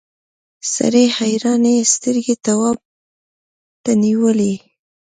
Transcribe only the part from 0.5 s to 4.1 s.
سړي حیرانې سترګې تواب ته